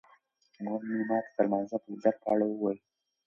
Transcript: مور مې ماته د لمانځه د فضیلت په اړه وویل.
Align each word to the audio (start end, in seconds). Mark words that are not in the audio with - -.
مور 0.63 0.81
مې 0.89 1.03
ماته 1.09 1.31
د 1.35 1.37
لمانځه 1.45 1.75
د 1.79 1.83
فضیلت 1.83 2.15
په 2.21 2.27
اړه 2.33 2.45
وویل. 2.47 2.79